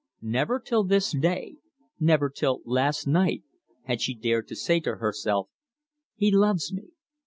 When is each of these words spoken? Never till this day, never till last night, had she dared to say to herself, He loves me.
Never 0.23 0.59
till 0.59 0.83
this 0.83 1.11
day, 1.11 1.57
never 1.99 2.27
till 2.31 2.61
last 2.65 3.05
night, 3.05 3.43
had 3.83 4.01
she 4.01 4.15
dared 4.15 4.47
to 4.47 4.55
say 4.55 4.79
to 4.79 4.95
herself, 4.95 5.49
He 6.15 6.31
loves 6.31 6.73
me. 6.73 6.87